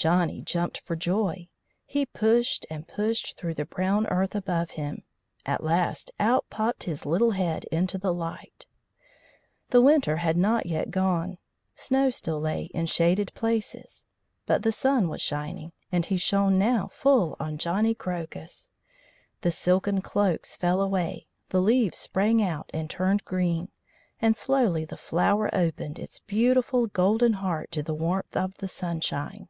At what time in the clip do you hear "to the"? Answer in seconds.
27.72-27.92